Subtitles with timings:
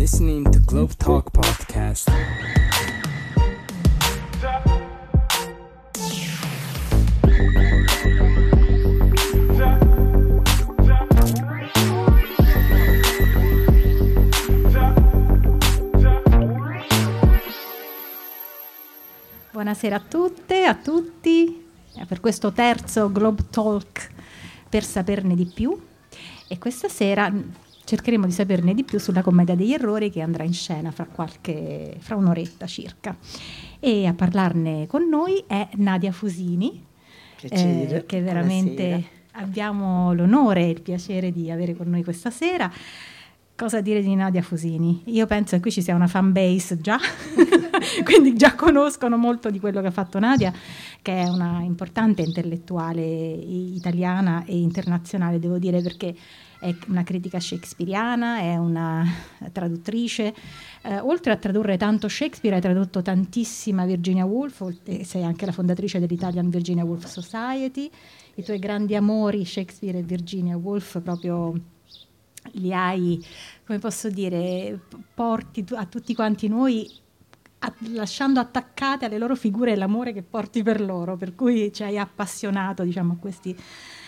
[0.00, 2.10] listening to Globe Talk Podcast.
[19.52, 21.62] Buonasera a tutte, a tutti,
[21.94, 24.10] eh, per questo terzo Globe Talk
[24.66, 25.78] per saperne di più.
[26.48, 27.30] E questa sera
[27.90, 31.96] cercheremo di saperne di più sulla commedia degli errori che andrà in scena fra, qualche,
[31.98, 33.16] fra un'oretta circa.
[33.80, 36.86] E a parlarne con noi è Nadia Fusini,
[37.40, 39.08] eh, che veramente Buonasera.
[39.32, 42.70] abbiamo l'onore e il piacere di avere con noi questa sera.
[43.60, 45.02] Cosa dire di Nadia Fusini?
[45.08, 46.98] Io penso che qui ci sia una fan base già,
[48.04, 50.50] quindi già conoscono molto di quello che ha fatto Nadia,
[51.02, 56.16] che è una importante intellettuale italiana e internazionale, devo dire, perché
[56.58, 59.06] è una critica shakespeariana, è una
[59.52, 60.34] traduttrice.
[60.80, 65.98] Eh, oltre a tradurre tanto Shakespeare, hai tradotto tantissima Virginia Woolf, sei anche la fondatrice
[66.00, 67.90] dell'Italian Virginia Woolf Society.
[68.36, 71.60] I tuoi grandi amori, Shakespeare e Virginia Woolf, proprio
[72.54, 73.24] li hai,
[73.64, 74.78] come posso dire,
[75.14, 76.88] porti a tutti quanti noi
[77.60, 81.98] a, lasciando attaccate alle loro figure l'amore che porti per loro, per cui ci hai
[81.98, 83.56] appassionato diciamo, a, questi,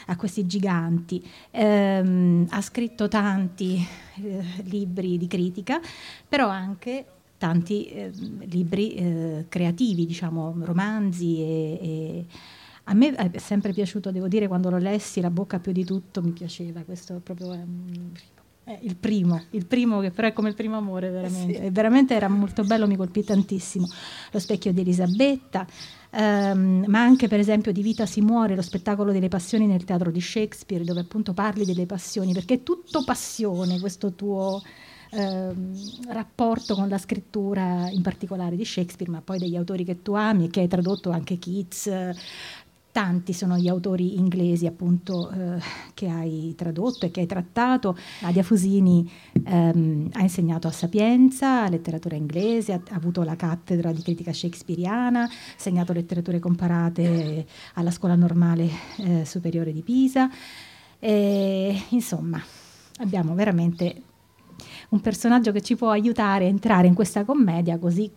[0.07, 1.23] a questi giganti.
[1.51, 3.85] Ehm, ha scritto tanti
[4.23, 5.81] eh, libri di critica,
[6.29, 7.07] però anche
[7.39, 8.11] tanti eh,
[8.45, 12.27] libri eh, creativi, diciamo, romanzi e, e
[12.85, 16.21] a me è sempre piaciuto, devo dire, quando lo lessi, La bocca più di tutto
[16.23, 17.65] mi piaceva, questo proprio è
[18.65, 21.71] è il primo, il primo che però è come il primo amore veramente, sì.
[21.71, 23.89] veramente era molto bello, mi colpì tantissimo.
[24.31, 25.67] Lo specchio di Elisabetta,
[26.11, 30.11] ehm, ma anche per esempio di Vita si muore, lo spettacolo delle passioni nel teatro
[30.11, 34.63] di Shakespeare, dove appunto parli delle passioni, perché è tutto passione questo tuo...
[35.15, 35.77] Ehm,
[36.09, 40.47] rapporto con la scrittura in particolare di Shakespeare, ma poi degli autori che tu ami
[40.47, 41.91] e che hai tradotto anche Keats,
[42.93, 45.59] Tanti sono gli autori inglesi appunto eh,
[45.95, 47.97] che hai tradotto e che hai trattato.
[48.21, 49.11] Nadia Fusini
[49.45, 55.23] ehm, ha insegnato a Sapienza, letteratura inglese, ha, ha, avuto la cattedra di critica shakespeariana,
[55.23, 60.29] ha insegnato letterature comparate alla Scuola Normale eh, Superiore di Pisa.
[60.99, 62.43] E, insomma,
[62.99, 64.03] abbiamo veramente
[64.91, 68.11] un personaggio che ci può aiutare a entrare in questa commedia così...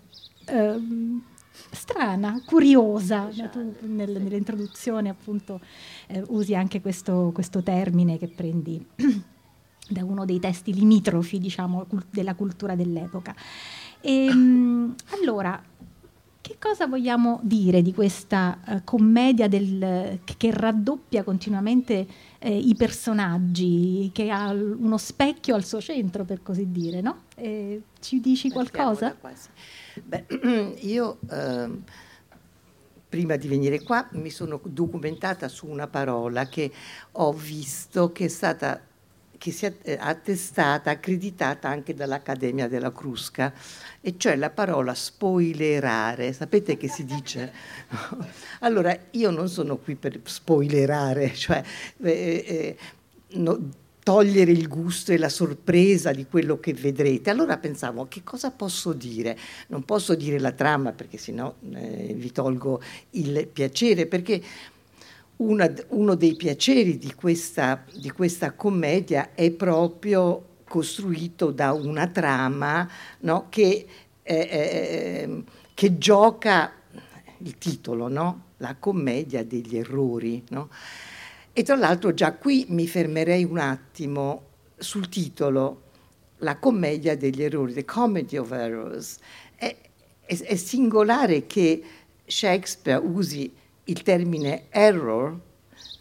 [0.47, 1.23] Ehm,
[1.71, 3.29] strana, curiosa.
[3.51, 5.59] Tu nel, nell'introduzione appunto
[6.07, 8.85] eh, usi anche questo, questo, termine che prendi
[9.89, 13.35] da uno dei testi limitrofi, diciamo, della cultura dell'epoca.
[14.01, 15.61] E, ehm, allora,
[16.45, 22.05] che cosa vogliamo dire di questa uh, commedia del, che, raddoppia continuamente
[22.37, 27.23] eh, i personaggi, che ha uno specchio al suo centro, per così dire, no?
[27.33, 29.17] Eh, ci dici qualcosa?
[30.03, 31.69] Beh, io eh,
[33.09, 36.71] prima di venire qua mi sono documentata su una parola che
[37.13, 38.79] ho visto che è stata
[39.45, 43.53] che si è eh, attestata, accreditata anche dall'Accademia della Crusca,
[44.01, 46.33] e cioè la parola spoilerare.
[46.33, 47.53] Sapete che si dice?
[48.61, 51.61] allora, io non sono qui per spoilerare, cioè
[52.01, 52.77] eh, eh,
[53.37, 53.69] no,
[54.01, 57.29] togliere il gusto e la sorpresa di quello che vedrete.
[57.29, 59.37] Allora pensavo, che cosa posso dire?
[59.67, 62.81] Non posso dire la trama perché sennò eh, vi tolgo
[63.11, 64.41] il piacere, perché
[65.37, 72.89] una, uno dei piaceri di questa, di questa, commedia è proprio costruito da una trama
[73.19, 73.85] no, che,
[74.23, 76.71] eh, eh, che, gioca
[77.39, 78.43] il titolo, no?
[78.57, 80.43] la commedia degli errori.
[80.49, 80.69] No?
[81.51, 84.43] E tra l'altro già qui mi fermerei un attimo
[84.77, 85.81] sul titolo,
[86.39, 89.17] la commedia degli errori, The Comedy of Errors.
[89.55, 89.75] È,
[90.21, 91.83] è, è singolare che
[92.25, 93.53] Shakespeare usi
[93.85, 95.37] il termine error,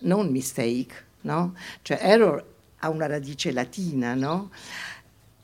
[0.01, 1.55] non mistake, no?
[1.83, 2.45] Cioè error
[2.79, 4.51] ha una radice latina, no?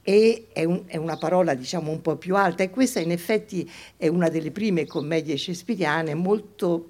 [0.02, 3.70] E è, un, è, una parola diciamo un po' più alta e questa in effetti
[3.96, 6.88] è una delle prime commedie shakespeariane molto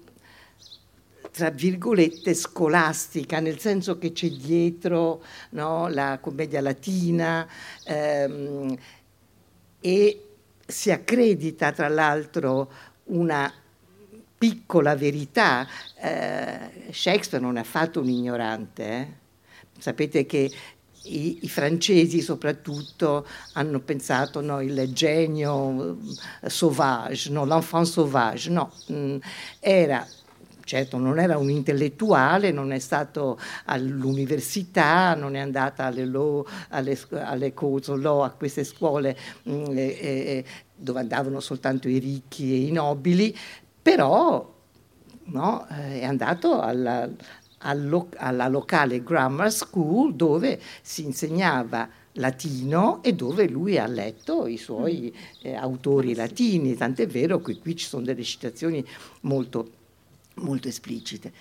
[1.32, 7.46] tra virgolette scolastica, nel senso che c'è dietro no, la commedia latina
[7.84, 8.76] ehm,
[9.80, 10.24] e
[10.66, 12.70] si accredita tra l'altro
[13.04, 13.52] una
[14.40, 15.66] piccola verità.
[15.96, 18.84] Eh, Shakespeare non è affatto un ignorante.
[18.84, 19.06] Eh?
[19.78, 20.50] Sapete che
[21.02, 25.98] i, i, francesi soprattutto hanno pensato no, il genio
[26.46, 29.16] sauvage, no, l'enfant sauvage, no, mm,
[29.60, 30.06] era
[30.62, 36.96] certo non era un intellettuale, non è stato all'università, non è andata alle, law, alle,
[37.10, 40.44] alle cose, law, a queste scuole mh, mm, eh,
[40.76, 43.36] dove andavano soltanto i ricchi e i nobili,
[43.90, 44.54] però
[45.24, 47.10] no, è andato alla,
[47.58, 55.12] alla locale grammar school dove si insegnava latino e dove lui ha letto i suoi
[55.12, 55.40] mm.
[55.42, 58.84] eh, autori latini, tant'è vero che qui ci sono delle citazioni
[59.22, 59.70] molto,
[60.34, 61.32] molto esplicite.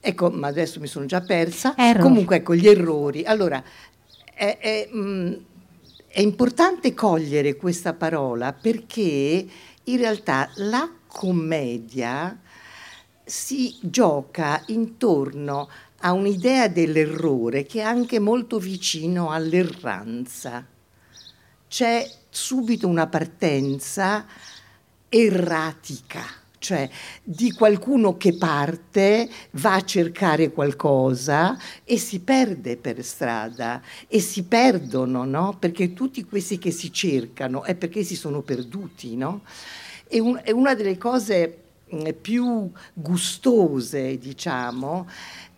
[0.00, 1.76] Ecco, ma adesso mi sono già persa.
[1.76, 2.02] Error.
[2.02, 3.24] Comunque, ecco, gli errori.
[3.24, 3.62] Allora,
[4.34, 5.32] è, è, mh, mm,
[6.08, 9.46] è importante cogliere questa parola perché
[9.84, 12.36] in realtà la commedia
[13.24, 15.68] si gioca intorno
[16.00, 20.66] a un'idea dell'errore che è anche molto vicino all'erranza.
[21.68, 24.26] C'è subito una partenza
[25.08, 26.24] erratica,
[26.58, 26.90] cioè
[27.22, 34.42] di qualcuno che parte, va a cercare qualcosa e si perde per strada e si
[34.42, 35.56] perdono, no?
[35.58, 39.42] Perché tutti questi che si cercano è perché si sono perduti, no?
[40.14, 41.58] E un, è una delle cose
[41.92, 45.08] mm, più gustose, diciamo,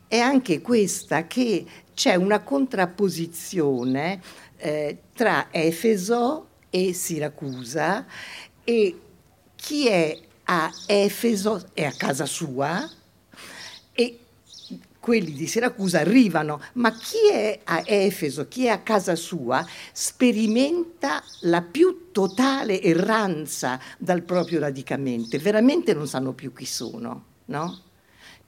[0.08, 1.62] è anche questa che
[1.92, 4.18] c'è una contrapposizione
[4.56, 8.06] eh, tra Efeso e Siracusa
[8.64, 8.98] e
[9.56, 12.88] chi è a Efeso è a casa sua
[13.92, 14.18] e
[15.06, 21.22] quelli di Siracusa arrivano, ma chi è a Efeso, chi è a casa sua, sperimenta
[21.42, 27.82] la più totale erranza dal proprio radicamento, veramente non sanno più chi sono, no?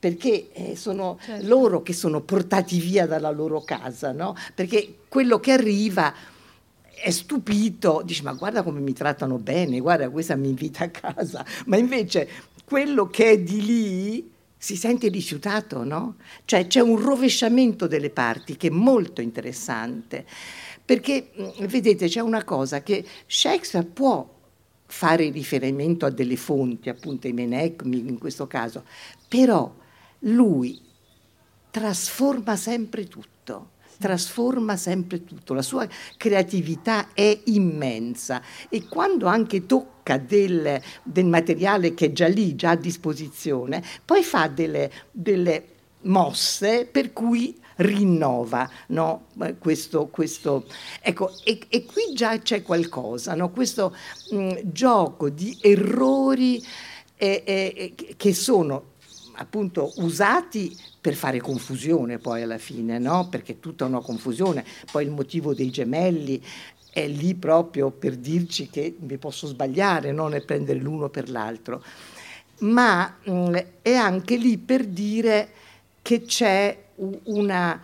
[0.00, 1.46] perché eh, sono certo.
[1.46, 4.34] loro che sono portati via dalla loro casa, no?
[4.52, 6.12] Perché quello che arriva
[6.82, 11.44] è stupito, dice ma guarda come mi trattano bene, guarda questa mi invita a casa,
[11.66, 12.28] ma invece
[12.64, 16.16] quello che è di lì si sente rifiutato, no?
[16.44, 20.26] Cioè c'è un rovesciamento delle parti che è molto interessante,
[20.84, 24.36] perché mm, vedete c'è una cosa che Shakespeare può
[24.86, 28.84] fare riferimento a delle fonti, appunto i Menecmi in questo caso,
[29.28, 29.72] però
[30.20, 30.80] lui
[31.70, 35.86] trasforma sempre tutto, trasforma sempre tutto, la sua
[36.16, 42.70] creatività è immensa e quando anche tocca del, del materiale che è già lì, già
[42.70, 45.64] a disposizione, poi fa delle, delle
[46.02, 49.26] mosse per cui rinnova no?
[49.58, 50.64] questo, questo,
[51.00, 53.50] ecco, e, e, qui già c'è qualcosa, no?
[53.50, 53.94] questo
[54.30, 56.64] mh, gioco di errori
[57.16, 58.96] eh, eh, che sono
[59.38, 63.28] appunto usati per fare confusione poi alla fine, no?
[63.28, 66.42] perché tutta una confusione, poi il motivo dei gemelli
[66.90, 71.82] è lì proprio per dirci che mi posso sbagliare, non è prendere l'uno per l'altro,
[72.60, 75.48] ma mh, mm, è anche lì per dire
[76.02, 76.86] che c'è
[77.24, 77.80] una,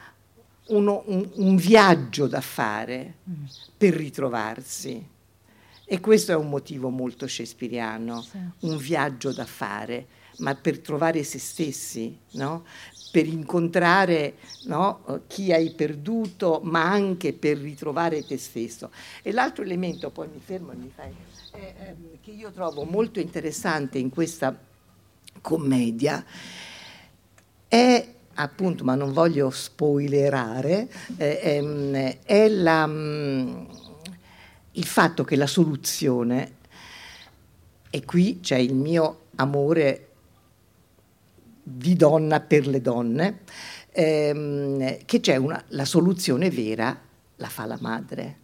[0.66, 3.44] uno, un, un, viaggio da fare mm.
[3.76, 5.12] per ritrovarsi.
[5.86, 8.38] E questo è un motivo molto shakespeariano, sì.
[8.60, 10.06] un viaggio da fare
[10.38, 12.64] ma per trovare se stessi, no?
[13.10, 14.34] per incontrare
[14.64, 15.22] no?
[15.28, 18.90] chi hai perduto, ma anche per ritrovare te stesso.
[19.22, 21.14] E l'altro elemento, poi mi fermo e mi fai,
[21.52, 24.56] è, è, che io trovo molto interessante in questa
[25.40, 26.24] commedia
[27.68, 33.64] è appunto, ma non voglio spoilerare, eh, ehm, è la, mm,
[34.72, 36.56] il fatto che la soluzione,
[37.90, 40.13] e qui c'è il mio amore
[41.64, 43.40] di donna per le donne,
[43.90, 47.00] ehm, che c'è una, la soluzione vera
[47.36, 48.42] la fa la madre.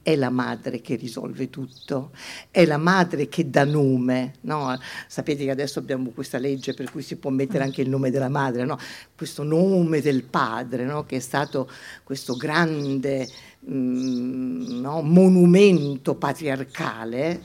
[0.00, 2.12] È la madre che risolve tutto,
[2.50, 4.34] è la madre che dà nome.
[4.42, 4.74] No?
[5.06, 8.30] Sapete che adesso abbiamo questa legge per cui si può mettere anche il nome della
[8.30, 8.78] madre, no?
[9.14, 11.04] questo nome del padre, no?
[11.04, 11.68] che è stato
[12.04, 13.28] questo grande
[13.68, 17.42] mm, monumento patriarcale.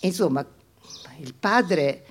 [0.00, 0.44] Insomma,
[1.20, 2.04] il padre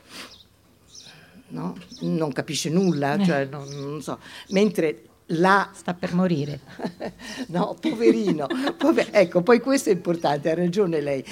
[1.54, 1.76] no?
[2.02, 3.26] non capisce nulla, eh.
[3.26, 4.20] cioè, non, non so.
[4.50, 5.70] mentre la...
[5.74, 6.60] Sta per morire.
[7.48, 8.48] no, poverino.
[8.78, 9.10] Pover...
[9.12, 11.24] ecco, poi questo è importante, ha ragione lei.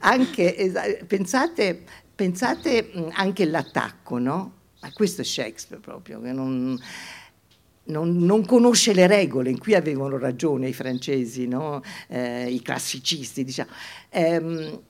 [0.00, 1.82] Anche, pensate,
[2.14, 4.52] pensate anche all'attacco, no?
[4.80, 6.78] Ma questo è Shakespeare proprio, che non,
[7.84, 11.80] non, non, conosce le regole, qui avevano ragione i francesi, no?
[12.08, 13.70] eh, i classicisti, diciamo.
[14.10, 14.80] Eh,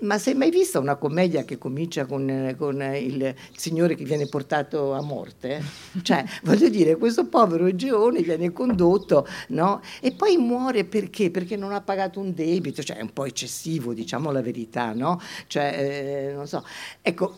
[0.00, 4.92] ma sei mai vista una commedia che comincia con, con, il signore che viene portato
[4.92, 5.62] a morte?
[6.02, 9.80] Cioè, voglio dire, questo povero Egeone viene condotto, no?
[10.00, 11.30] E poi muore perché?
[11.30, 15.20] Perché non ha pagato un debito, cioè è un po' eccessivo, diciamo la verità, no?
[15.46, 16.64] Cioè, eh, non so.
[17.02, 17.34] Ecco,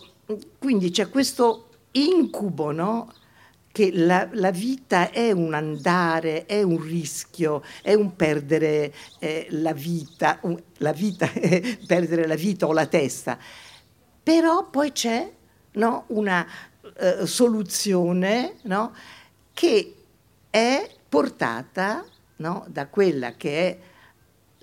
[0.59, 3.12] quindi c'è questo incubo, no?
[3.73, 9.73] Che la, la, vita è un andare, è un rischio, è un perdere eh, la
[9.73, 13.38] vita, un, la vita è perdere la vita o la testa.
[14.23, 15.33] Però poi c'è
[15.73, 16.47] no, una
[16.97, 18.95] eh, soluzione no,
[19.55, 19.95] che
[20.50, 22.05] è portata
[22.37, 23.79] no, da quella che è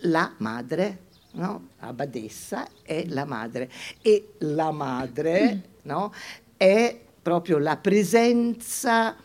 [0.04, 1.70] la madre, no?
[1.80, 3.70] la badessa è la madre
[4.02, 6.14] e la madre no,
[6.56, 9.16] è proprio la presenza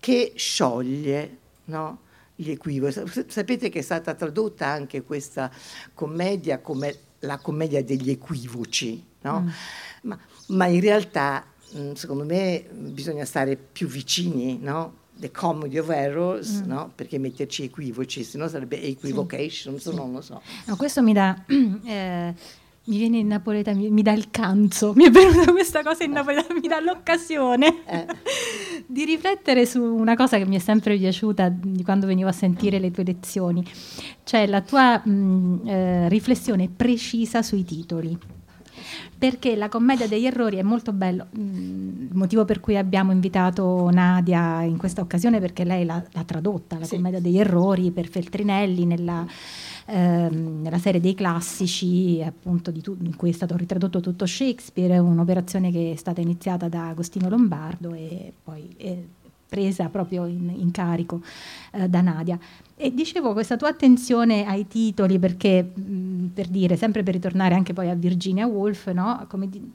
[0.00, 1.98] che scioglie no,
[2.34, 3.02] gli equivoci.
[3.26, 5.50] Sapete che è stata tradotta anche questa
[5.92, 9.40] commedia come la commedia degli equivoci, no?
[9.40, 9.48] mm.
[10.02, 11.44] ma, ma, in realtà
[11.76, 15.02] mm, secondo me bisogna stare più vicini, no?
[15.16, 16.66] The Comedy of Errors, mm.
[16.66, 16.92] no?
[16.94, 19.94] perché metterci equivoci, se no sarebbe equivocation, sì.
[19.94, 20.40] non lo so.
[20.64, 21.44] No, questo mi dà...
[21.84, 26.04] Eh, mi viene in napoletano, mi, mi, dà il canzo, mi è venuta questa cosa
[26.04, 28.06] in napoletano, mi dà l'occasione eh.
[28.86, 32.78] di riflettere su una cosa che mi è sempre piaciuta di quando venivo a sentire
[32.78, 33.64] le tue lezioni,
[34.24, 38.18] cioè la tua mh, eh, riflessione precisa sui titoli
[39.16, 41.28] perché la commedia degli errori è molto bello.
[41.32, 46.78] Il motivo per cui abbiamo invitato Nadia in questa occasione perché lei l'ha, l'ha tradotta,
[46.78, 46.96] la sì.
[46.96, 49.24] commedia degli errori per Feltrinelli nella,
[49.86, 55.70] ehm, nella serie dei classici, appunto, tu, in cui è stato ritradotto tutto Shakespeare, un'operazione
[55.70, 58.98] che è stata iniziata da Agostino Lombardo e poi è
[59.54, 61.20] presa proprio in, in carico
[61.72, 62.36] eh, da Nadia.
[62.76, 67.72] E dicevo questa tua attenzione ai titoli, perché mh, per dire, sempre per ritornare anche
[67.72, 69.26] poi a Virginia Woolf, no?
[69.46, 69.72] di,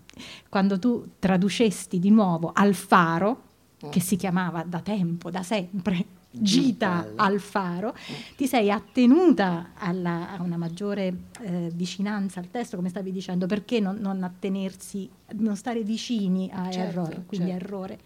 [0.50, 3.42] quando tu traducesti di nuovo Al faro,
[3.86, 3.90] mm.
[3.90, 7.96] che si chiamava da tempo, da sempre, Gita al faro,
[8.36, 13.80] ti sei attenuta alla, a una maggiore eh, vicinanza al testo, come stavi dicendo, perché
[13.80, 17.66] non, non attenersi, non stare vicini a certo, errore, quindi certo.
[17.66, 18.00] errore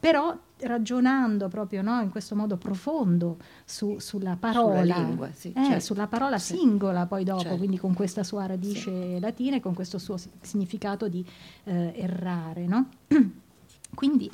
[0.00, 3.36] però ragionando proprio no, in questo modo profondo
[3.66, 5.80] su, sulla parola, sulla, lingua, sì, eh, certo.
[5.80, 6.56] sulla parola sì.
[6.56, 7.58] singola poi dopo, certo.
[7.58, 9.20] quindi con questa sua radice sì.
[9.20, 11.24] latina e con questo suo significato di
[11.64, 12.66] eh, errare.
[12.66, 12.88] No?
[13.94, 14.30] quindi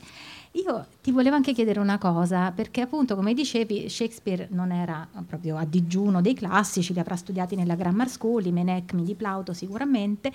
[0.56, 5.56] io ti volevo anche chiedere una cosa, perché appunto come dicevi Shakespeare non era proprio
[5.56, 10.32] a digiuno dei classici, li avrà studiati nella Grammar School, i Menecmi di Plauto sicuramente,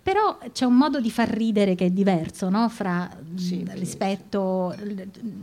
[0.00, 2.68] però c'è un modo di far ridere che è diverso no?
[2.68, 4.74] Fra, sì, rispetto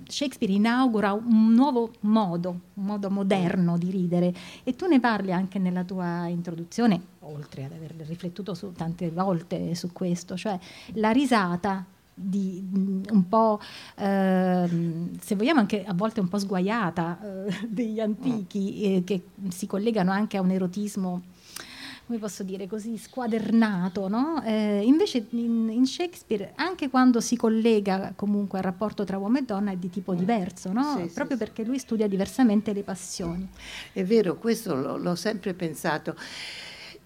[0.07, 5.59] Shakespeare inaugura un nuovo modo un modo moderno di ridere e tu ne parli anche
[5.59, 10.57] nella tua introduzione oltre ad aver riflettuto su, tante volte su questo cioè
[10.93, 11.85] la risata
[12.17, 12.63] di,
[13.11, 13.59] un po'
[13.95, 14.69] eh,
[15.19, 20.11] se vogliamo anche a volte un po' sguaiata eh, degli antichi eh, che si collegano
[20.11, 21.21] anche a un erotismo
[22.05, 24.41] come posso dire, così squadernato, no?
[24.43, 29.41] eh, invece in, in, Shakespeare, anche quando si collega comunque al rapporto tra uomo e
[29.41, 30.17] donna, è di tipo mm.
[30.17, 30.97] diverso, no?
[30.97, 33.49] sì, proprio sì, perché lui studia diversamente le passioni.
[33.91, 36.15] È vero, questo l'ho, l'ho sempre pensato.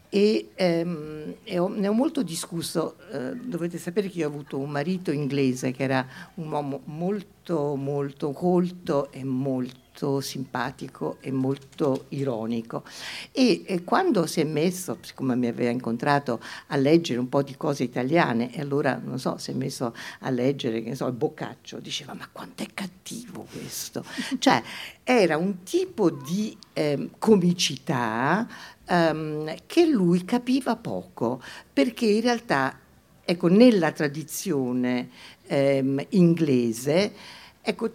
[0.09, 4.69] E, ehm, ho, ne ho molto discusso, eh, dovete sapere che io ho avuto un
[4.69, 7.27] marito inglese che era un uomo molto
[7.75, 12.83] molto colto e molto simpatico e molto ironico.
[13.31, 17.57] E, e, quando si è messo, siccome mi aveva incontrato, a leggere un po' di
[17.57, 21.13] cose italiane, e allora, non so, si è messo a leggere, che ne so, il
[21.13, 24.05] Boccaccio, diceva, ma quanto è cattivo questo?
[24.39, 24.61] cioè,
[25.03, 28.47] era un tipo di eh, comicità
[28.89, 31.41] ehm, che lui capiva poco,
[31.71, 32.77] perché in realtà,
[33.23, 35.09] ecco, nella tradizione
[35.45, 37.13] ehm, inglese,
[37.61, 37.89] ecco,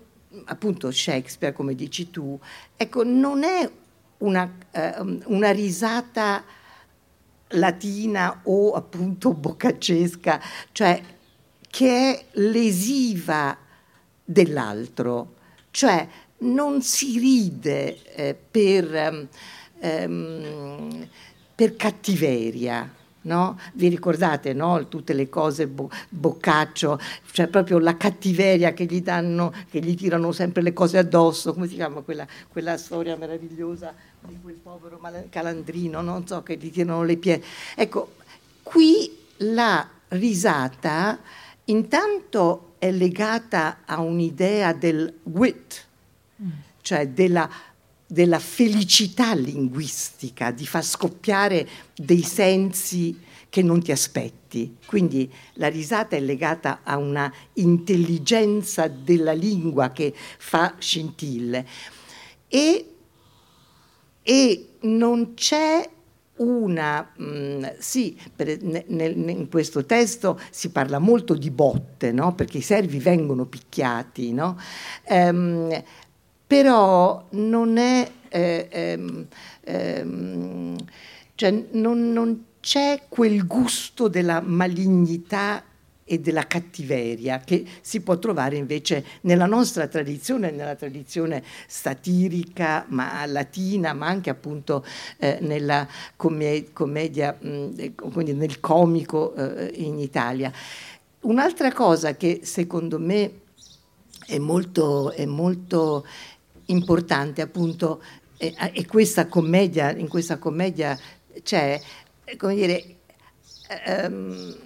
[0.45, 2.39] appunto Shakespeare, come dici tu,
[2.77, 3.69] ecco, non è
[4.19, 4.95] una, eh,
[5.27, 6.45] una risata
[7.49, 10.41] latina o appunto boccaccesca,
[10.73, 11.03] cioè
[11.69, 13.57] che è lesiva
[14.25, 15.35] dell'altro,
[15.71, 16.09] cioè
[16.39, 19.29] non si ride eh, per,
[19.85, 21.09] ehm,
[21.55, 23.59] per cattiveria No?
[23.73, 24.87] Vi ricordate no?
[24.89, 27.01] tutte le cose bo- boccaccio,
[27.33, 31.67] cioè proprio la cattiveria che gli danno, che gli tirano sempre le cose addosso, come
[31.67, 35.01] si chiama quella, quella storia meravigliosa di quel povero
[35.31, 37.43] calandrino, non so, che gli tirano le piede.
[37.75, 38.17] Ecco,
[38.63, 41.19] qui la risata
[41.65, 45.87] intanto è legata a un'idea del wit,
[46.43, 46.51] mm.
[46.83, 47.49] cioè della
[48.15, 54.77] della felicità linguistica, di far scoppiare dei sensi che non ti aspetti.
[54.87, 61.67] Quindi la risata è legata a una intelligenza della lingua che fa scintille.
[62.47, 62.95] E,
[64.23, 65.91] e non c'è
[66.37, 72.35] una, mh, mm, sì, per, nel, in questo testo si parla molto di botte, no?
[72.35, 74.59] perché i servi vengono picchiati, no?
[75.05, 75.83] ehm,
[76.47, 79.27] però non è, eh, ehm,
[79.63, 80.77] ehm,
[81.35, 85.63] cioè non, non c'è quel gusto della malignità
[86.07, 93.25] e della cattiveria che si può trovare invece nella nostra tradizione, nella tradizione satirica ma
[93.27, 94.85] latina, ma anche appunto
[95.17, 100.53] eh, nella comm- commedia, mh, quindi nel comico eh, in Italia.
[101.21, 103.41] Un'altra cosa che secondo me
[104.27, 106.07] è molto, è molto
[106.67, 108.03] importante appunto
[108.37, 110.99] e, questa commedia, in questa commedia
[111.43, 111.81] c'è,
[112.37, 112.97] come dire,
[114.07, 114.57] um,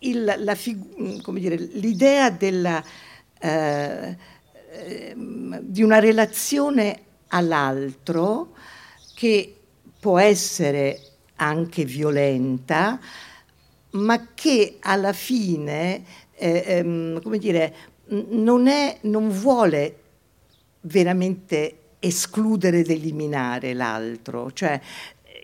[0.00, 2.82] il, la figu- dire, l'idea della,
[3.38, 4.16] eh,
[5.60, 8.52] di una relazione all'altro
[9.14, 9.56] che
[9.98, 11.00] può essere
[11.36, 13.00] anche violenta,
[13.90, 17.74] ma che alla fine, eh, ehm, come dire,
[18.08, 20.02] non, è, non vuole
[20.84, 24.80] veramente escludere ed eliminare l'altro, cioè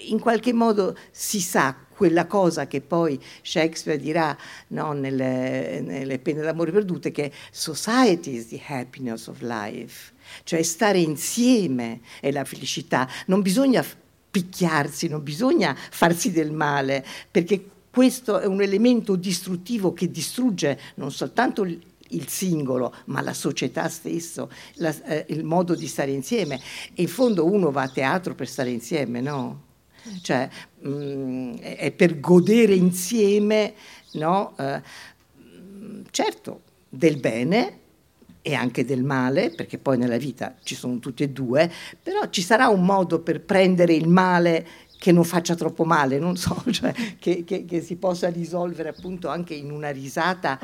[0.08, 4.36] in qualche modo si sa quella cosa che poi Shakespeare dirà
[4.68, 10.12] no, nelle, nelle pene d'amore perdute che society is the happiness of life,
[10.44, 13.84] cioè stare insieme è la felicità, non bisogna
[14.30, 21.10] picchiarsi, non bisogna farsi del male, perché questo è un elemento distruttivo che distrugge non
[21.10, 21.66] soltanto
[22.10, 26.60] il singolo, ma la società stesso, la, eh, il modo di stare insieme.
[26.94, 29.68] E in fondo uno va a teatro per stare insieme, no?
[30.22, 30.48] Cioè,
[30.80, 33.74] mh, mm, è per godere insieme,
[34.12, 34.54] no?
[34.56, 34.82] Eh,
[36.10, 37.78] certo, del bene
[38.42, 41.70] e anche del male, perché poi nella vita ci sono tutti e due,
[42.02, 44.66] però ci sarà un modo per prendere il male
[44.98, 49.28] che non faccia troppo male, non so, cioè, che, che, che si possa risolvere appunto
[49.28, 50.58] anche in una risata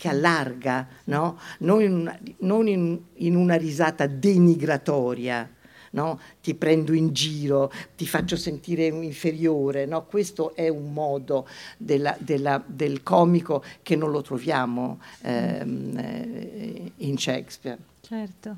[0.00, 1.38] che allarga, no?
[1.58, 5.46] non, in una, non in, in una risata denigratoria.
[5.92, 6.20] No?
[6.40, 9.84] ti prendo in giro, ti faccio sentire inferiore.
[9.84, 10.06] No?
[10.06, 17.18] Questo è un modo della, della, del comico che non lo troviamo ehm, eh, in
[17.18, 17.78] Shakespeare.
[18.00, 18.56] Certo.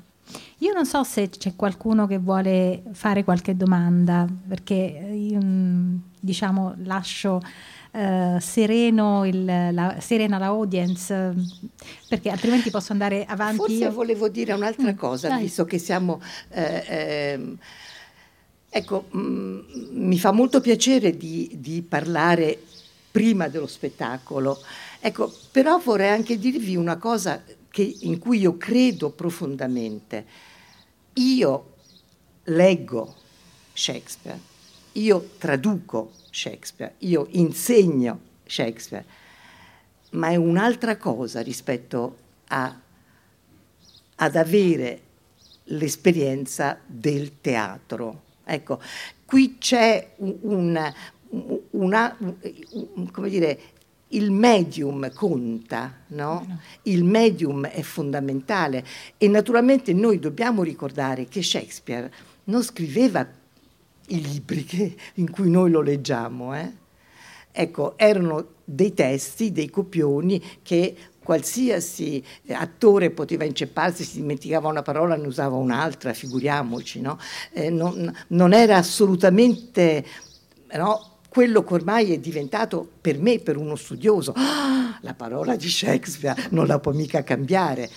[0.59, 5.39] Io non so se c'è qualcuno che vuole fare qualche domanda, perché io,
[6.19, 7.41] diciamo, lascio
[7.95, 11.31] eh, sereno il, la, serena la audience,
[12.07, 13.57] perché altrimenti posso andare avanti.
[13.57, 13.91] Forse io.
[13.91, 15.43] volevo dire un'altra mm, cosa, dai.
[15.43, 16.19] visto che siamo...
[16.49, 17.57] Eh, eh,
[18.67, 19.59] ecco, mh, mm,
[19.91, 22.59] mi fa molto piacere di, di parlare
[23.11, 24.59] prima dello spettacolo.
[24.99, 30.25] Ecco, però vorrei anche dirvi una cosa che, in cui io credo profondamente.
[31.13, 31.73] Io
[32.45, 33.13] leggo
[33.71, 34.39] Shakespeare,
[34.93, 39.05] io traduco Shakespeare, io insegno Shakespeare,
[40.11, 42.17] ma è un'altra cosa rispetto
[42.47, 42.75] a,
[44.15, 45.01] ad avere
[45.65, 48.23] l'esperienza del teatro.
[48.43, 48.81] Ecco,
[49.25, 50.93] qui c'è un,
[51.71, 52.17] una,
[53.11, 53.59] come dire,
[54.09, 56.59] il medium conta, no?
[56.83, 58.83] Il medium è fondamentale
[59.17, 62.11] e naturalmente noi dobbiamo ricordare che Shakespeare
[62.45, 63.27] non scriveva
[64.15, 66.55] i libri che, in cui noi lo leggiamo.
[66.55, 66.71] Eh?
[67.51, 75.15] Ecco, erano dei testi, dei copioni che qualsiasi attore poteva incepparsi, si dimenticava una parola,
[75.15, 77.17] ne usava un'altra, figuriamoci, no?
[77.53, 80.05] eh, non, non, era assolutamente
[80.73, 85.69] no, quello che ormai è diventato per me, per uno studioso, ah, la parola di
[85.69, 87.89] Shakespeare non la può mica cambiare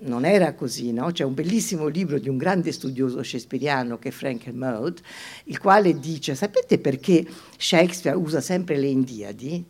[0.00, 1.10] non era così, no?
[1.10, 5.00] C'è un bellissimo libro di un grande studioso shakespeariano che è Frank Kermode,
[5.44, 9.64] il quale dice, sapete perché Shakespeare usa sempre le Indiadi?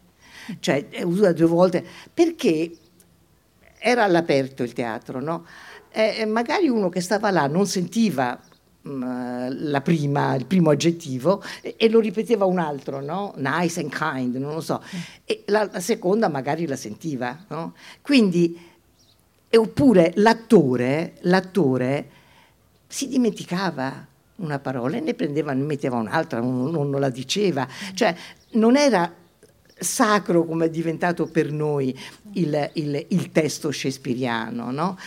[0.58, 2.70] Cioè, eh, usa due volte, perché
[3.78, 5.46] era all'aperto il teatro, no?
[5.92, 8.40] E magari uno che stava là non sentiva
[8.88, 13.34] mm, Prima, il primo aggettivo e, lo ripeteva un altro, no?
[13.36, 14.80] Nice and kind, non lo so.
[15.24, 17.74] E la, la seconda magari la sentiva, no?
[18.02, 18.69] Quindi
[19.56, 22.08] oppure l'attore, l'attore
[22.86, 27.66] si dimenticava una parola e ne prendeva, ne metteva un'altra, non, non la diceva.
[27.94, 28.14] Cioè
[28.52, 29.12] non era
[29.78, 31.98] sacro come è diventato per noi
[32.32, 34.70] il, il, il testo shakespeariano.
[34.70, 34.98] No?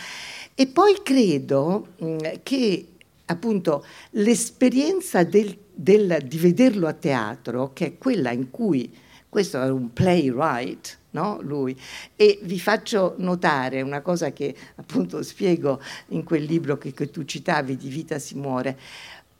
[0.54, 2.88] E poi credo mh, mm, che
[3.26, 8.92] appunto l'esperienza del, del, di vederlo a teatro, che è quella in cui
[9.34, 11.40] questo è un playwright, no?
[11.42, 11.76] lui.
[12.14, 17.24] E vi faccio notare una cosa che appunto spiego in quel libro che, che tu
[17.24, 18.78] citavi, Di vita si muore.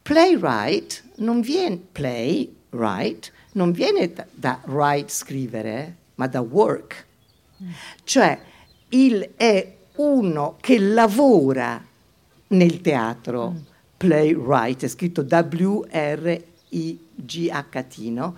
[0.02, 7.06] Playwright non viene, play, write, non viene da, da write, scrivere, ma da work.
[8.02, 8.36] Cioè,
[8.88, 11.80] il è uno che lavora
[12.48, 13.56] nel teatro, mm.
[13.96, 16.46] playwright, è scritto W-R-I-G-H-T,
[18.08, 18.34] no?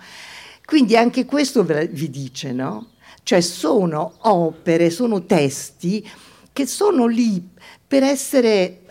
[0.67, 2.89] Quindi anche questo vi dice, no?
[3.23, 6.05] Cioè sono opere, sono testi
[6.51, 7.41] che sono lì
[7.87, 8.81] per essere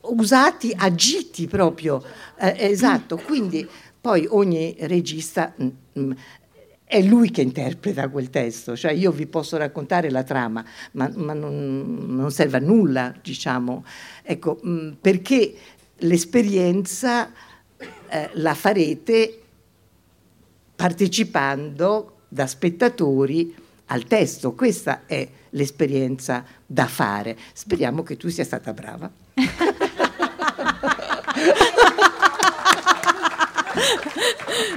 [0.00, 2.04] usati, agiti proprio,
[2.38, 3.66] eh, esatto, quindi
[3.98, 6.12] poi ogni regista mh, mm, mm,
[6.84, 10.62] è lui che interpreta quel testo, cioè io vi posso raccontare la trama,
[10.92, 13.82] ma, ma non, non, serve a nulla, diciamo,
[14.22, 15.54] ecco, mh, mm, perché
[16.00, 17.32] l'esperienza
[18.10, 19.44] eh, la farete
[20.78, 23.52] partecipando da spettatori
[23.86, 27.36] al testo, questa è l'esperienza da fare.
[27.52, 29.10] Speriamo che tu sia stata brava.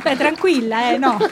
[0.02, 1.20] Beh, tranquilla, eh, no.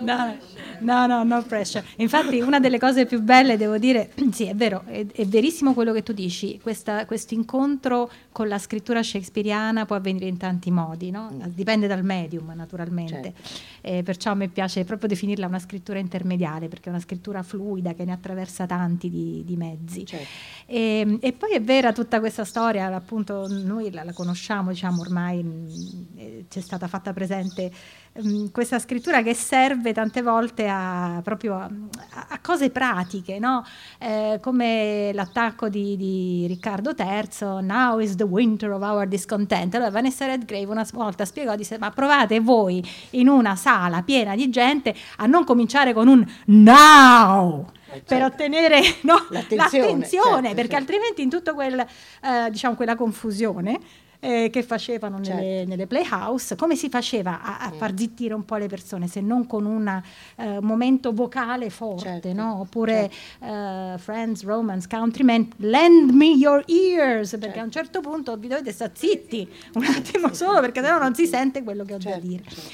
[0.00, 0.53] no.
[0.80, 1.84] No, no, no pressure.
[1.96, 5.92] Infatti una delle cose più belle, devo dire, sì, è vero, è, è verissimo quello
[5.92, 11.30] che tu dici, questo incontro con la scrittura shakespeariana può avvenire in tanti modi, no?
[11.32, 11.42] Mm.
[11.46, 13.50] dipende dal medium naturalmente, certo.
[13.80, 17.94] eh, perciò a me piace proprio definirla una scrittura intermediale, perché è una scrittura fluida
[17.94, 20.04] che ne attraversa tanti di, di mezzi.
[20.04, 20.26] Certo.
[20.66, 25.00] E, ehm, e, poi è vera tutta questa storia, appunto noi la, la conosciamo, diciamo
[25.00, 27.70] ormai mh, mm, c'è stata fatta presente
[28.14, 31.68] um, questa scrittura che serve tante volte a, proprio a,
[32.28, 33.64] a cose pratiche, no?
[33.98, 39.74] eh, come l'attacco di, di, Riccardo III, Now is the winter of our discontent.
[39.74, 44.50] Allora Vanessa Redgrave una volta spiegò, disse, ma provate voi in una sala piena di
[44.50, 47.66] gente a non cominciare con un now!
[47.94, 48.24] Eh, per certo.
[48.24, 50.76] ottenere no, l'attenzione, l'attenzione certo, perché certo.
[50.76, 53.78] altrimenti in tutta quel, eh, diciamo, quella confusione
[54.24, 55.42] eh, che facevano certo.
[55.42, 59.20] nelle, nelle, playhouse, come si faceva a, a, far zittire un po' le persone se
[59.20, 60.02] non con un
[60.36, 62.32] uh, momento vocale forte, certo.
[62.32, 62.60] no?
[62.60, 63.94] oppure certo.
[63.94, 67.60] uh, Friends, Romance, Countrymen, lend me your ears, perché certo.
[67.60, 71.26] a un certo punto vi dovete stare zitti un attimo solo perché sennò non si
[71.26, 72.42] sente quello che ho da certo, dire.
[72.48, 72.70] Certo.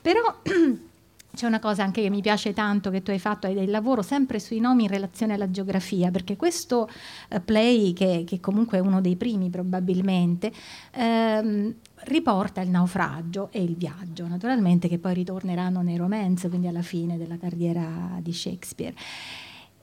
[0.00, 0.20] Però
[1.34, 4.02] C'è una cosa anche che mi piace tanto che tu hai fatto, hai del lavoro
[4.02, 6.88] sempre sui nomi in relazione alla geografia, perché questo
[7.30, 10.52] uh, play, che, che, comunque è uno dei primi probabilmente,
[10.92, 16.82] ehm, riporta il naufragio e il viaggio, naturalmente, che poi ritorneranno nei romanzi, quindi alla
[16.82, 18.94] fine della carriera di Shakespeare.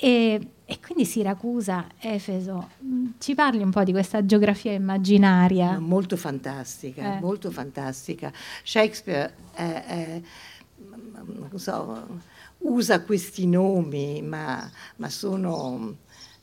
[0.01, 5.77] E, e, quindi Siracusa, Efeso, mm, ci parli un po' di questa geografia immaginaria?
[5.77, 7.19] Molto fantastica, eh.
[7.19, 8.31] molto fantastica.
[8.63, 10.21] Shakespeare è, è
[11.55, 12.07] so,
[12.59, 15.97] usa questi nomi, ma, ma sono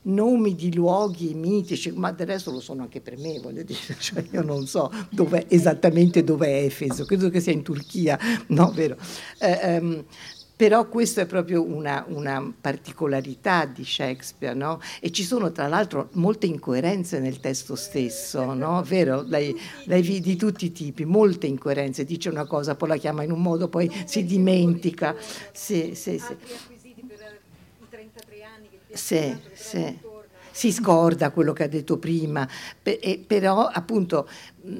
[0.07, 4.23] nomi di luoghi mitici, ma del resto lo sono anche per me, voglio dire, cioè
[4.31, 8.97] io non so dov'è, esattamente dove è Efeso, credo che sia in Turchia, no, vero?
[9.39, 10.05] Eh, um,
[10.57, 14.81] però questa è proprio una, una particolarità di Shakespeare, no?
[14.99, 18.81] E ci sono tra l'altro molte incoerenze nel testo stesso, no?
[18.81, 19.21] Vero?
[19.21, 23.31] Lei, lei di tutti i tipi, molte incoerenze, dice una cosa, poi la chiama in
[23.31, 25.15] un modo, poi si dimentica.
[25.51, 26.35] Sì, sì, sì.
[28.93, 30.06] Sì, sì
[30.57, 32.49] si scorda quello che ha detto prima,
[33.27, 34.27] però appunto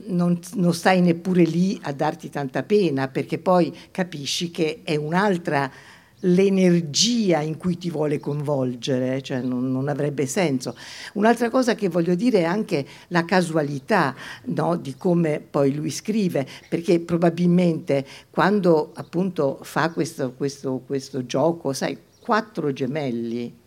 [0.08, 5.70] non, non, stai neppure lì a darti tanta pena perché poi capisci che è un'altra
[6.22, 10.76] l'energia in cui ti vuole coinvolgere, cioè non, non, avrebbe senso.
[11.13, 16.48] Un'altra cosa che voglio dire è anche la casualità no, di come poi lui scrive,
[16.68, 23.66] perché probabilmente quando appunto fa questo, questo, questo gioco, sai, quattro gemelli,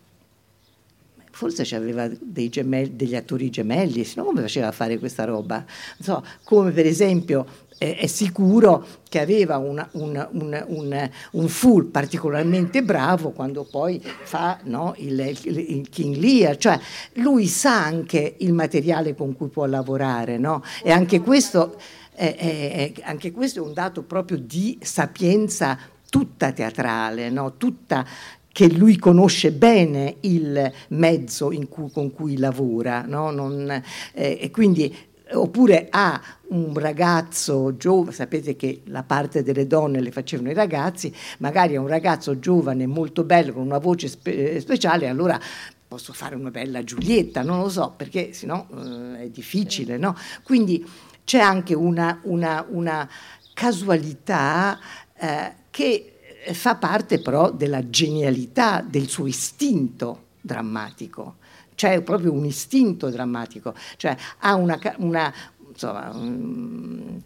[1.41, 2.07] forse aveva
[2.49, 5.65] gemelli, degli attori gemelli, se no come faceva fare questa roba?
[5.99, 7.47] So, come per esempio
[7.79, 13.99] eh, è sicuro che aveva una, una, un, un, un, full particolarmente bravo quando poi
[13.99, 16.79] fa no, il, il, il, King Lear, cioè
[17.13, 20.61] lui sa anche il materiale con cui può lavorare, no?
[20.83, 21.75] e anche questo,
[22.13, 25.75] è, è, anche questo è un dato proprio di sapienza
[26.07, 27.57] tutta teatrale, no?
[27.57, 28.05] tutta
[28.51, 33.31] che lui conosce bene il mezzo cui, con cui lavora, no?
[33.31, 33.69] non,
[34.13, 34.93] eh, e quindi
[35.33, 41.13] oppure ha un ragazzo giovane, sapete che la parte delle donne le facevano i ragazzi,
[41.39, 45.39] magari è un ragazzo giovane molto bello con una voce spe- speciale, allora
[45.87, 50.15] posso fare una bella Giulietta, non lo so, perché sennò eh, è difficile, no?
[50.43, 50.85] Quindi
[51.23, 53.09] c'è anche una, una, una
[53.53, 54.79] casualità
[55.17, 56.10] eh, che
[56.53, 61.37] fa parte però della genialità del suo istinto drammatico.
[61.75, 65.33] c'è proprio un istinto drammatico, cioè ha una, una
[65.71, 67.21] insomma, um,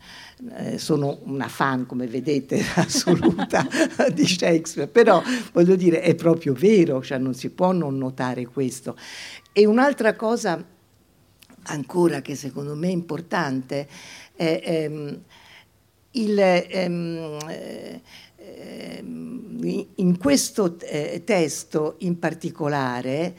[0.77, 3.67] sono una fan, come vedete, assoluta
[4.13, 8.97] di Shakespeare, però voglio dire, è proprio vero, cioè non si può non notare questo.
[9.51, 10.63] E un'altra cosa
[11.67, 13.87] ancora che secondo me è importante
[14.35, 15.21] è ehm,
[16.11, 16.39] il...
[16.39, 18.01] Ehm, eh,
[19.95, 23.35] in questo eh, testo in particolare,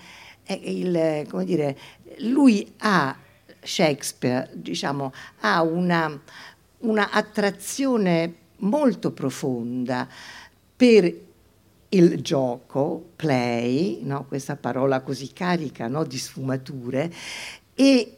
[0.46, 1.78] il, dire,
[2.18, 3.16] lui ha,
[3.60, 6.20] Shakespeare, diciamo, ha una,
[6.78, 10.08] una attrazione molto profonda
[10.76, 11.24] per
[11.88, 14.24] il gioco, play, no?
[14.26, 16.04] questa parola così carica no?
[16.04, 17.12] di sfumature,
[17.74, 18.15] e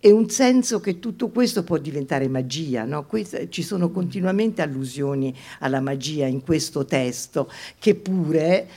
[0.00, 2.84] e un senso che tutto questo può diventare magia.
[2.84, 3.06] No?
[3.48, 8.68] Ci sono continuamente allusioni alla magia in questo testo, che pure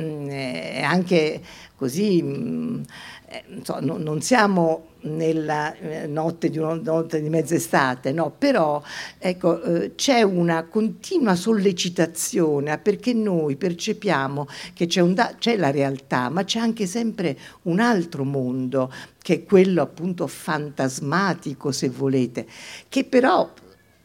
[0.00, 1.40] mm, è anche
[1.76, 2.82] così, mm,
[3.32, 8.82] eh, so, no, non siamo nella eh, notte di una notte di mezz'estate, no, però
[9.18, 16.28] ecco, eh, c'è una continua sollecitazione perché noi percepiamo che c'è, da- c'è, la realtà,
[16.28, 22.46] ma c'è anche sempre un altro mondo, che è quello appunto fantasmatico, se volete,
[22.88, 23.48] che però,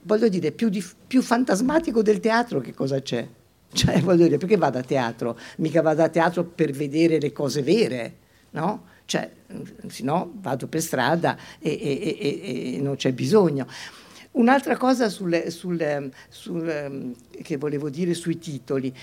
[0.03, 3.27] voglio dire, più, di, più fantasmatico del teatro che cosa c'è?
[3.73, 5.35] Cioè, voglio dire, perché vado a teatro?
[5.57, 8.17] Mica vado a teatro per vedere le cose vere,
[8.51, 8.93] no?
[9.05, 9.29] Cioè,
[9.87, 13.67] se no vado per strada e, e, e, e non c'è bisogno.
[14.31, 18.93] Un'altra cosa sul, sul, sul, che volevo dire sui titoli.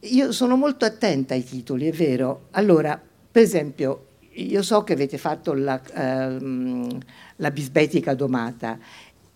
[0.00, 2.48] Io sono molto attenta ai titoli, è vero.
[2.50, 6.98] Allora, per esempio, io so che avete fatto la, ehm,
[7.36, 8.78] la bisbetica domata.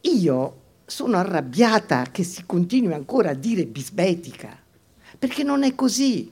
[0.02, 4.56] Io sono arrabbiata che si continui ancora a dire bisbetica,
[5.18, 6.30] perché non è così.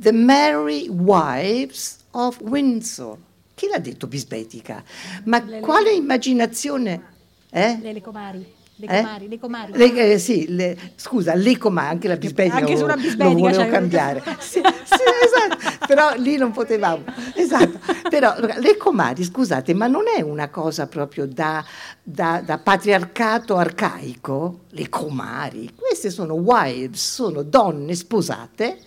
[0.00, 3.16] The Merry Wives of Windsor.
[3.56, 4.80] Chi l'ha detto bisbetica?
[5.24, 7.02] Ma le, quale immaginazione?
[7.50, 7.78] Eh?
[7.82, 8.46] Le, le comari.
[8.76, 9.02] Le eh?
[9.02, 9.28] comari, eh?
[9.28, 9.72] le comari.
[9.74, 12.58] Le, eh, sì, le, scusa, le comari, anche la bisbetica.
[12.58, 13.24] Anche sulla bisbetica.
[13.24, 14.22] Lo volevo cioè, cambiare.
[14.38, 15.86] sì, sì, esatto.
[15.88, 17.02] Però lì non potevamo.
[17.34, 17.80] Esatto.
[18.08, 21.64] Però le comari, scusate, ma non è una cosa proprio da,
[22.04, 24.60] da, da patriarcato arcaico?
[24.68, 25.72] Le comari.
[25.74, 28.78] Queste sono wives, sono donne sposate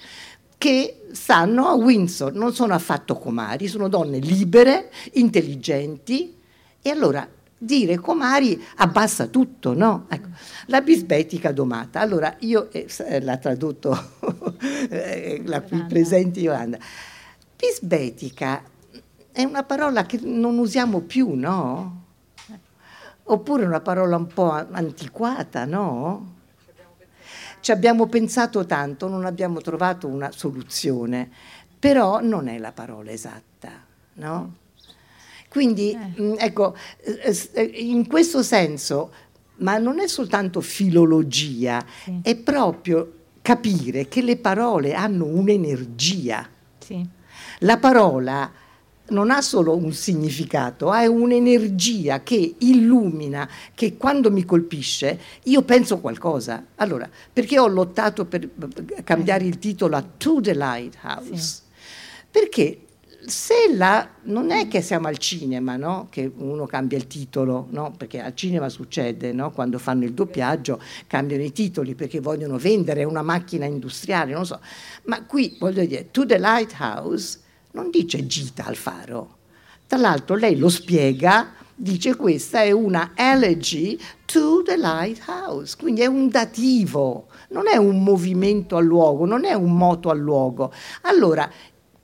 [0.62, 6.38] che stanno a Windsor, non sono affatto comari, sono donne libere, intelligenti
[6.80, 10.06] e allora dire comari abbassa tutto, no?
[10.08, 10.28] Ecco,
[10.68, 12.00] la bisbetica domata.
[12.00, 12.86] Allora io eh,
[13.22, 13.98] l'ha tradotto
[14.88, 16.78] eh, la qui presente Yolanda.
[17.56, 18.62] Bisbetica
[19.32, 22.04] è una parola che non usiamo più, no?
[23.24, 26.41] Oppure una parola un po' antiquata, no?
[27.62, 31.30] Ci abbiamo pensato tanto, non abbiamo trovato una soluzione,
[31.80, 33.70] però non è la parola esatta,
[34.14, 34.56] no?
[35.48, 36.22] Quindi, eh.
[36.22, 39.12] Mm, ecco, eh, eh, in questo senso,
[39.58, 42.20] ma non è soltanto filologia, sì.
[42.24, 46.48] è proprio capire che le parole hanno un'energia.
[46.78, 47.06] Sì.
[47.60, 48.52] La parola
[49.12, 56.00] non ha solo un significato, ha un'energia che illumina, che quando mi colpisce io penso
[56.00, 56.66] qualcosa.
[56.76, 58.50] Allora, perché ho lottato per
[59.04, 61.38] cambiare il titolo a To the Lighthouse?
[61.38, 61.62] Sì.
[62.32, 62.80] Perché
[63.26, 66.08] se la, non è che siamo al cinema, no?
[66.10, 67.94] che uno cambia il titolo, no?
[67.96, 69.52] perché al cinema succede, no?
[69.52, 74.60] quando fanno il doppiaggio cambiano i titoli perché vogliono vendere una macchina industriale, non so.
[75.04, 77.41] Ma qui voglio dire, To the Lighthouse
[77.72, 79.38] non dice gita al faro.
[79.88, 86.06] Tra l'altro lei lo spiega, dice questa è una elegy to the lighthouse, quindi è
[86.06, 90.72] un dativo, non è un movimento al luogo, non è un moto al luogo.
[91.02, 91.50] Allora,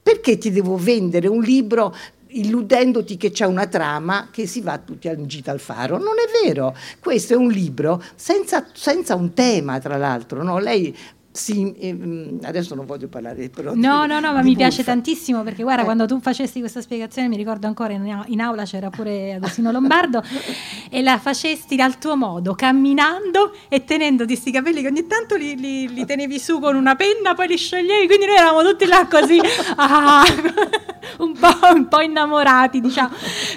[0.01, 1.95] perché ti devo vendere un libro
[2.29, 5.97] illudendoti che c'è una trama che si va tutti in gita al faro.
[5.97, 10.43] Non è vero, questo è un libro senza, senza un tema, tra l'altro.
[10.43, 10.59] No?
[10.59, 10.95] Lei
[11.37, 15.43] sì, ehm, adesso non voglio parlare però No, di, no, no, ma mi piace tantissimo
[15.43, 15.85] perché guarda, eh.
[15.85, 20.23] quando tu facesti questa spiegazione, mi ricordo ancora in, in aula c'era pure Agostino Lombardo
[20.89, 25.55] e la facesti al tuo modo, camminando e tenendoti questi capelli che ogni tanto li,
[25.55, 29.07] li, li, tenevi su con una penna, poi li scioglievi, quindi noi eravamo tutti là
[29.07, 29.39] così
[29.77, 30.23] ah,
[31.19, 33.13] un, po', un, po', innamorati, diciamo.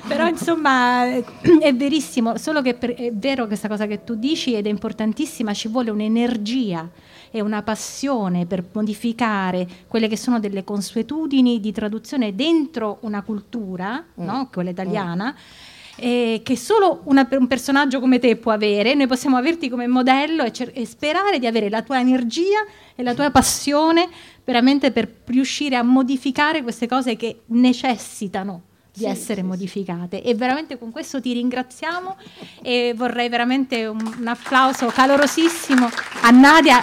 [0.06, 4.66] Però insomma è verissimo, solo che per, è vero questa cosa che tu dici ed
[4.66, 6.86] è importantissima, ci vuole un'energia
[7.30, 14.04] e una passione per modificare quelle che sono delle consuetudini di traduzione dentro una cultura,
[14.20, 14.24] mm.
[14.24, 14.48] no?
[14.50, 15.32] quella italiana.
[15.32, 18.94] Mm eh, che solo una, un personaggio come te può avere.
[18.94, 22.64] Noi possiamo averti come modello e, cer- e sperare di avere la tua energia
[22.94, 24.08] e la tua passione
[24.44, 28.62] veramente per riuscire a modificare queste cose che necessitano
[28.92, 32.16] di Sì, essere sì, modificate e veramente con questo ti ringraziamo
[32.62, 35.88] e vorrei veramente un, un applauso calorosissimo
[36.22, 36.82] a Nadia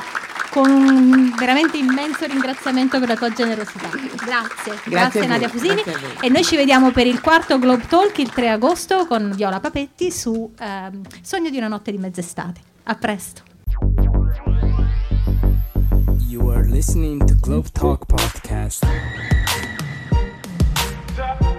[0.57, 3.89] con un veramente immenso ringraziamento per la tua generosità.
[3.89, 5.83] Grazie, grazie, grazie Nadia Fusini.
[5.83, 9.59] Grazie e noi ci vediamo per il quarto Globe Talk il 3 agosto con Viola
[9.59, 12.59] Papetti su ehm, Sogno di una notte di mezz'estate.
[12.85, 13.43] A presto.
[16.27, 18.83] You are listening to Globe Talk Podcast.
[21.13, 21.57] Stop.